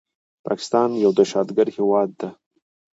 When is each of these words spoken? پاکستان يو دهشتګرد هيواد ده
پاکستان 0.45 0.89
يو 1.03 1.11
دهشتګرد 1.19 1.73
هيواد 1.75 2.09
ده 2.19 2.29